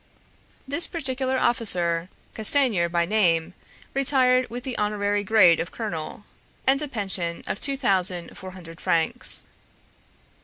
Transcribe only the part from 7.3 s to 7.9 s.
of two